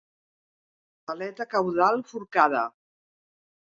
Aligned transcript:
Aleta 1.15 1.49
caudal 1.53 2.05
forcada. 2.11 2.69